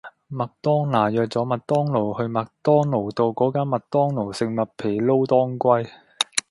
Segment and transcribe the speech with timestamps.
[0.31, 5.87] 麥當娜約左麥當雄去麥當勞道個間麥當勞食麥皮撈當歸